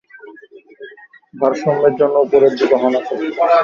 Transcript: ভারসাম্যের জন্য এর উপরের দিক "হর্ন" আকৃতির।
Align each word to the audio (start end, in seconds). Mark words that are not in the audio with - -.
ভারসাম্যের 1.33 1.93
জন্য 1.99 2.15
এর 2.17 2.25
উপরের 2.25 2.53
দিক 2.59 2.71
"হর্ন" 2.73 2.95
আকৃতির। 2.99 3.33